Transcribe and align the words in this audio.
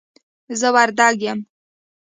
زه 0.59 0.67
وردګ 0.75 1.15
یم 1.25 1.39